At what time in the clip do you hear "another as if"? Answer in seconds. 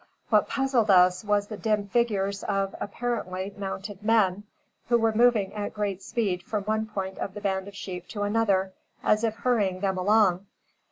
8.23-9.35